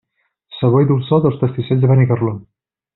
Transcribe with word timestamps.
Sabor 0.59 0.85
i 0.85 0.89
dolçor 0.93 1.23
dels 1.27 1.39
pastissets 1.45 1.85
de 1.87 1.95
Benicarló. 1.95 2.37